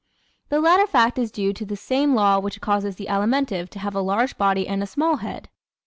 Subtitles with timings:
[0.49, 3.93] The latter fact is due to the same law which causes the Alimentive to have
[3.93, 5.47] a large body and a small head.